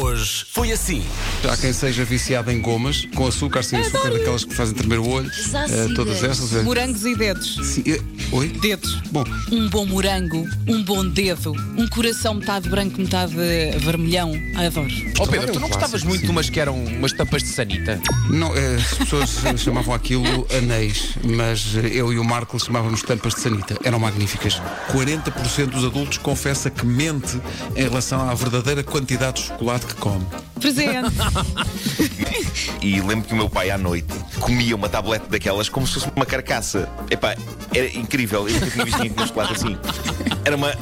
Hoje 0.00 0.44
foi 0.50 0.72
assim. 0.72 1.04
Há 1.48 1.56
quem 1.56 1.72
seja 1.72 2.04
viciado 2.04 2.50
em 2.50 2.60
gomas, 2.60 3.06
com 3.14 3.26
açúcar, 3.26 3.62
sem 3.62 3.78
açúcar, 3.78 4.10
daquelas 4.10 4.44
que 4.44 4.52
fazem 4.54 4.74
tremer 4.74 4.98
o 4.98 5.08
olho. 5.08 5.30
Sácidas. 5.32 5.90
eh, 5.90 5.94
todas 5.94 6.24
essas. 6.24 6.52
eh, 6.54 6.62
Morangos 6.62 7.04
e 7.04 7.14
dedos. 7.14 7.60
sim, 7.62 7.84
eh, 7.86 8.00
oi? 8.32 8.48
Dedos. 8.48 8.94
Bom, 9.12 9.24
Um 9.52 9.68
bom 9.68 9.86
morango, 9.86 10.44
um 10.66 10.82
bom 10.82 11.06
dedo, 11.06 11.52
um 11.76 11.86
coração 11.88 12.34
metade 12.34 12.68
branco, 12.68 13.00
metade 13.00 13.34
vermelhão. 13.78 14.32
Adoro. 14.56 14.88
Ó 15.20 15.24
é 15.24 15.28
Pedro, 15.28 15.50
um 15.50 15.52
tu 15.52 15.60
não 15.60 15.68
gostavas 15.68 16.02
muito 16.02 16.22
de 16.24 16.30
umas 16.30 16.50
que 16.50 16.58
eram 16.58 16.76
umas 16.84 17.12
tampas 17.12 17.42
de 17.42 17.48
sanita? 17.50 18.00
não, 18.28 18.54
eh, 18.56 18.76
as 18.76 18.94
pessoas 18.98 19.44
eh, 19.44 19.56
chamavam 19.56 19.94
aquilo 19.94 20.46
anéis, 20.56 21.10
mas 21.22 21.74
eh, 21.76 21.90
eu 21.92 22.12
e 22.12 22.18
o 22.18 22.24
Marco 22.24 22.58
chamávamos 22.58 23.02
tampas 23.02 23.34
de 23.34 23.40
sanita. 23.42 23.78
Eram 23.84 24.00
magníficas. 24.00 24.60
40% 24.92 25.66
dos 25.66 25.84
adultos 25.84 26.18
confessa 26.18 26.68
que 26.70 26.84
mente 26.84 27.40
em 27.76 27.82
relação 27.82 28.28
à 28.28 28.34
verdadeira 28.34 28.82
quantidade 28.82 29.40
de 29.42 29.48
chocolate 29.48 29.83
que 29.84 29.94
come. 29.94 30.24
Presente. 30.60 31.10
E 32.80 33.00
lembro 33.00 33.28
que 33.28 33.32
o 33.32 33.36
meu 33.36 33.48
pai 33.48 33.70
à 33.70 33.78
noite 33.78 34.08
comia 34.40 34.74
uma 34.74 34.88
tablete 34.88 35.26
daquelas 35.28 35.68
como 35.68 35.86
se 35.86 35.94
fosse 35.94 36.10
uma 36.14 36.26
carcaça. 36.26 36.88
Epá, 37.10 37.34
era 37.74 37.86
incrível. 37.96 38.48
Eu 38.48 38.54
nunca 38.54 38.70
tinha 38.70 38.84
visto 38.84 38.98
ninguém 38.98 39.14
comer 39.14 39.28
chocolate 39.28 39.52
assim. 39.54 39.78
Era 40.44 40.56
uma, 40.56 40.74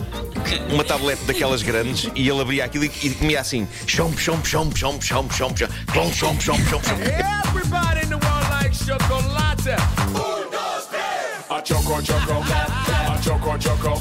uma 0.73 0.85
tablete 0.85 1.23
daquelas 1.25 1.63
grandes 1.63 2.11
e 2.15 2.29
ele 2.29 2.41
abria 2.41 2.65
aquilo 2.65 2.85
e, 2.85 2.93
e 3.03 3.11
comia 3.11 3.41
assim: 3.41 3.69
chomp, 3.87 4.19
chomp, 4.19 4.47
chomp, 4.47 4.77
chomp, 4.77 5.03
chomp, 5.05 5.33
chomp, 5.33 5.57
chomp, 5.59 5.79
chomp, 5.93 6.15
chomp, 6.15 6.43
chomp, 6.43 6.63
chomp, 6.65 6.85
chomp. 6.85 7.01
Everybody 7.47 8.05
in 8.05 8.09
the 8.09 8.19
world 8.19 8.51
likes 8.51 8.85
chocolate. 8.85 9.43
A 11.51 11.61
choco 11.63 12.03
choco, 12.03 12.43
a 12.43 13.19
choco 13.23 13.59
choco. 13.59 13.92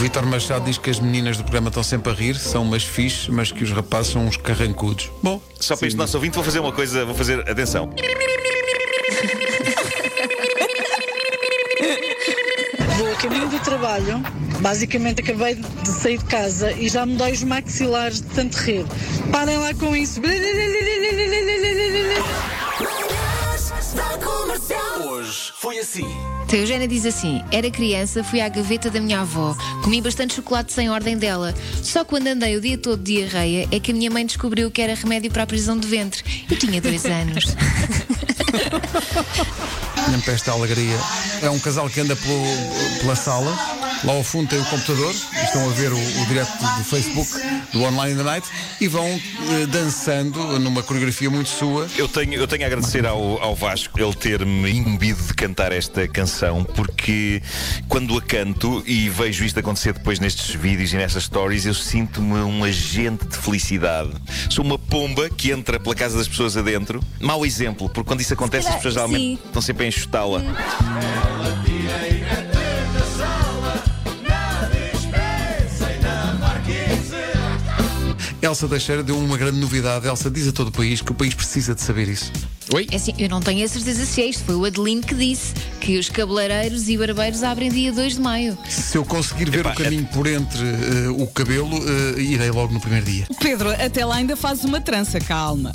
O 0.00 0.02
Vítor 0.02 0.24
Machado 0.24 0.64
diz 0.64 0.78
que 0.78 0.88
as 0.88 0.98
meninas 0.98 1.36
do 1.36 1.42
programa 1.42 1.68
estão 1.68 1.82
sempre 1.82 2.10
a 2.10 2.14
rir, 2.14 2.34
são 2.34 2.62
umas 2.62 2.82
fiches, 2.82 3.28
mas 3.28 3.52
que 3.52 3.62
os 3.62 3.70
rapazes 3.70 4.12
são 4.12 4.26
uns 4.26 4.34
carrancudos. 4.34 5.10
Bom, 5.22 5.42
Só 5.60 5.76
para 5.76 5.88
este 5.88 5.98
nosso 5.98 6.16
ouvinte 6.16 6.36
vou 6.36 6.42
fazer 6.42 6.58
uma 6.58 6.72
coisa, 6.72 7.04
vou 7.04 7.14
fazer, 7.14 7.40
atenção. 7.40 7.90
Vou 12.96 13.12
a 13.12 13.14
caminho 13.16 13.48
do 13.50 13.60
trabalho, 13.60 14.22
basicamente 14.60 15.20
acabei 15.20 15.56
de 15.56 15.88
sair 15.88 16.16
de 16.16 16.24
casa 16.24 16.72
e 16.72 16.88
já 16.88 17.04
me 17.04 17.16
dói 17.16 17.32
os 17.32 17.42
maxilares 17.44 18.22
de 18.22 18.28
tanto 18.28 18.56
rir. 18.56 18.86
Parem 19.30 19.58
lá 19.58 19.74
com 19.74 19.94
isso. 19.94 20.18
Assim. 25.80 26.06
Então, 26.44 26.58
a 26.58 26.62
Eugénia 26.62 26.88
diz 26.88 27.06
assim: 27.06 27.42
Era 27.52 27.70
criança, 27.70 28.24
fui 28.24 28.40
à 28.40 28.48
gaveta 28.48 28.90
da 28.90 29.00
minha 29.00 29.20
avó, 29.20 29.54
comi 29.84 30.00
bastante 30.00 30.34
chocolate 30.34 30.72
sem 30.72 30.90
ordem 30.90 31.16
dela. 31.16 31.54
Só 31.82 32.04
quando 32.04 32.26
andei 32.26 32.56
o 32.56 32.60
dia 32.60 32.76
todo 32.76 33.02
de 33.02 33.16
diarreia 33.16 33.68
é 33.70 33.78
que 33.80 33.90
a 33.92 33.94
minha 33.94 34.10
mãe 34.10 34.26
descobriu 34.26 34.70
que 34.70 34.82
era 34.82 34.94
remédio 34.94 35.30
para 35.30 35.44
a 35.44 35.46
prisão 35.46 35.78
de 35.78 35.86
ventre. 35.86 36.24
Eu 36.50 36.56
tinha 36.58 36.80
dois 36.80 37.04
anos. 37.06 37.54
Para 40.24 40.34
esta 40.34 40.52
alegria. 40.52 40.96
É 41.42 41.48
um 41.50 41.58
casal 41.58 41.88
que 41.88 42.00
anda 42.00 42.16
pelo- 42.16 43.00
pela 43.00 43.14
sala. 43.16 43.56
Lá 44.04 44.14
ao 44.14 44.24
fundo 44.24 44.48
tem 44.48 44.58
o 44.58 44.64
computador. 44.64 45.14
Estão 45.44 45.68
a 45.68 45.72
ver 45.74 45.92
o, 45.92 45.98
o 45.98 46.26
direto 46.26 46.50
do 46.78 46.84
Facebook, 46.84 47.30
do 47.72 47.82
Online 47.82 48.14
in 48.14 48.16
the 48.16 48.22
Night. 48.22 48.48
E 48.80 48.88
vão 48.88 49.06
eh, 49.06 49.66
dançando 49.66 50.58
numa 50.58 50.82
coreografia 50.82 51.28
muito 51.28 51.50
sua. 51.50 51.86
Eu 51.96 52.08
tenho, 52.08 52.34
eu 52.34 52.48
tenho 52.48 52.62
a 52.62 52.66
agradecer 52.66 53.06
ao, 53.06 53.42
ao 53.42 53.54
Vasco 53.54 54.00
ele 54.00 54.14
ter-me 54.14 54.70
incumbido 54.70 55.22
de 55.22 55.34
cantar 55.34 55.70
esta 55.72 56.08
canção, 56.08 56.64
porque 56.64 57.42
quando 57.88 58.16
a 58.16 58.22
canto 58.22 58.82
e 58.86 59.10
vejo 59.10 59.44
isto 59.44 59.60
acontecer 59.60 59.92
depois 59.92 60.18
nestes 60.18 60.54
vídeos 60.54 60.92
e 60.94 60.96
nessas 60.96 61.24
stories, 61.24 61.66
eu 61.66 61.74
sinto-me 61.74 62.38
um 62.38 62.64
agente 62.64 63.26
de 63.26 63.36
felicidade. 63.36 64.10
Sou 64.48 64.64
uma 64.64 64.78
pomba 64.78 65.28
que 65.28 65.50
entra 65.50 65.78
pela 65.78 65.94
casa 65.94 66.16
das 66.16 66.26
pessoas 66.26 66.56
adentro. 66.56 67.00
Mau 67.20 67.44
exemplo, 67.44 67.90
porque 67.90 68.08
quando 68.08 68.20
isso 68.22 68.32
acontece, 68.32 68.68
as 68.68 68.76
pessoas 68.76 68.94
geralmente 68.94 69.22
sim. 69.22 69.38
estão 69.44 69.60
sempre 69.60 69.84
a 69.84 69.88
enxutá-la. 69.88 70.42
Elsa 78.42 78.66
Teixeira 78.66 79.02
deu 79.02 79.18
uma 79.18 79.36
grande 79.36 79.58
novidade. 79.58 80.06
Elsa 80.06 80.30
diz 80.30 80.48
a 80.48 80.52
todo 80.52 80.68
o 80.68 80.72
país 80.72 81.02
que 81.02 81.12
o 81.12 81.14
país 81.14 81.34
precisa 81.34 81.74
de 81.74 81.82
saber 81.82 82.08
isso. 82.08 82.32
Oi? 82.72 82.86
É 82.90 82.96
assim, 82.96 83.12
eu 83.18 83.28
não 83.28 83.40
tenho 83.40 83.64
a 83.64 83.68
certeza 83.68 84.06
se 84.06 84.22
é 84.22 84.26
isto. 84.26 84.44
Foi 84.44 84.54
o 84.54 84.64
Adelino 84.64 85.02
que 85.02 85.14
disse 85.14 85.52
que 85.80 85.98
os 85.98 86.08
cabeleireiros 86.08 86.88
e 86.88 86.96
barbeiros 86.96 87.42
abrem 87.42 87.70
dia 87.70 87.92
2 87.92 88.14
de 88.14 88.20
maio. 88.20 88.56
Se 88.68 88.96
eu 88.96 89.04
conseguir 89.04 89.50
ver 89.50 89.60
Epá, 89.60 89.72
o 89.72 89.74
caminho 89.74 90.06
por 90.06 90.26
entre 90.26 90.62
eh, 90.62 91.08
o 91.10 91.26
cabelo, 91.26 91.76
eh, 92.16 92.20
irei 92.20 92.50
logo 92.50 92.72
no 92.72 92.80
primeiro 92.80 93.04
dia. 93.04 93.26
Pedro, 93.40 93.70
até 93.70 94.04
lá 94.06 94.16
ainda 94.16 94.36
fazes 94.36 94.64
uma 94.64 94.80
trança, 94.80 95.18
calma. 95.20 95.70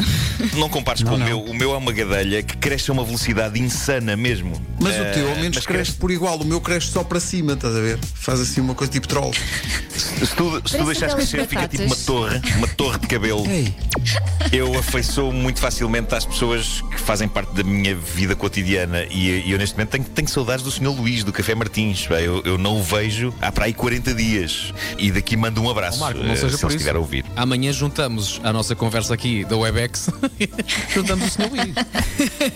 Não 0.55 0.69
compares 0.69 1.03
com 1.03 1.09
Não, 1.11 1.15
o 1.17 1.19
meu. 1.25 1.39
O 1.41 1.53
meu 1.53 1.73
é 1.73 1.77
uma 1.77 1.91
gadelha 1.91 2.41
que 2.43 2.55
cresce 2.57 2.89
a 2.89 2.93
uma 2.93 3.03
velocidade 3.03 3.59
insana 3.61 4.15
mesmo. 4.15 4.53
Mas 4.79 4.95
Eh, 4.95 5.01
o 5.01 5.13
teu, 5.13 5.29
ao 5.29 5.35
menos, 5.35 5.55
mas 5.57 5.65
cresce 5.65 5.93
por 5.93 6.11
igual. 6.11 6.37
O 6.39 6.45
meu 6.45 6.59
cresce 6.61 6.87
só 6.87 7.03
para 7.03 7.19
cima, 7.19 7.53
estás 7.53 7.75
a 7.75 7.79
ver? 7.79 7.99
Faz 8.15 8.39
assim 8.39 8.61
uma 8.61 8.75
coisa 8.75 8.91
tipo 8.91 9.07
troll. 9.07 9.31
Se 9.33 10.35
tu, 10.35 10.61
se 10.67 10.77
tu 10.77 10.83
deixares 10.85 11.13
crescer, 11.15 11.47
fica 11.47 11.67
tipo 11.67 11.83
uma 11.83 11.95
torre, 11.95 12.41
uma 12.57 12.67
torre 12.67 12.99
de 12.99 13.07
cabelo. 13.07 13.45
Ei, 13.47 13.73
Eu 14.51 14.77
afeiçoo 14.77 15.31
muito 15.31 15.59
facilmente 15.59 16.13
às 16.13 16.25
pessoas 16.25 16.81
que 16.81 16.99
fazem 16.99 17.27
parte 17.27 17.53
da 17.53 17.63
minha 17.63 17.95
vida 17.95 18.35
cotidiana 18.35 19.03
e, 19.09 19.41
e 19.45 19.51
eu 19.51 19.57
neste 19.57 19.75
momento 19.75 19.89
tenho, 19.89 20.03
tenho 20.03 20.27
saudades 20.27 20.63
do 20.63 20.71
Sr. 20.71 20.89
Luís, 20.89 21.23
do 21.23 21.33
Café 21.33 21.55
Martins. 21.55 22.07
Eu, 22.09 22.41
eu 22.43 22.57
não 22.57 22.77
o 22.77 22.83
vejo 22.83 23.33
há 23.41 23.51
para 23.51 23.65
aí 23.65 23.73
40 23.73 24.13
dias. 24.13 24.73
E 24.97 25.11
daqui 25.11 25.35
mando 25.35 25.61
um 25.61 25.69
abraço, 25.69 25.99
Marco, 25.99 26.19
não 26.21 26.33
eh, 26.33 26.35
seja 26.35 26.55
se 26.55 26.61
por 26.61 26.67
ele 26.67 26.75
estiver 26.75 26.95
a 26.95 26.99
ouvir. 26.99 27.25
Amanhã 27.35 27.71
juntamos 27.71 28.39
a 28.43 28.53
nossa 28.53 28.75
conversa 28.75 29.13
aqui 29.13 29.43
da 29.45 29.57
WebEx. 29.57 30.09
juntamos 30.93 31.25
o 31.25 31.29
Sr. 31.29 31.49
Luís. 31.49 31.75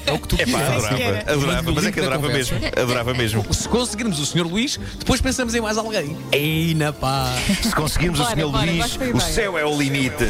É 0.05 0.11
o 0.11 0.19
que 0.19 0.27
tu 0.27 0.35
É 0.39 0.45
pá, 0.45 0.59
adorava, 0.59 1.31
adorava, 1.31 1.71
mas 1.71 1.85
é 1.85 1.91
que 1.91 1.99
adorava 1.99 2.27
mesmo. 2.27 2.57
Adorava 2.81 3.13
mesmo. 3.13 3.53
Se 3.53 3.67
conseguirmos 3.67 4.19
o 4.19 4.25
Sr. 4.25 4.47
Luís, 4.47 4.79
depois 4.97 5.21
pensamos 5.21 5.53
em 5.55 5.61
mais 5.61 5.77
alguém. 5.77 6.17
Ei, 6.31 6.73
na 6.75 6.93
pá. 6.93 7.33
Se 7.61 7.73
conseguirmos 7.73 8.19
o 8.19 8.25
Sr. 8.25 8.45
Luís, 8.45 8.99
o 9.13 9.19
céu 9.19 9.57
é 9.57 9.65
o 9.65 9.77
limite. 9.77 10.29